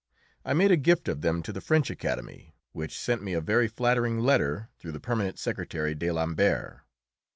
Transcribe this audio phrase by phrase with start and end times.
[0.43, 3.67] I made a gift of them to the French Academy, which sent me a very
[3.67, 6.79] flattering letter through the permanent secretary, d'Alembert.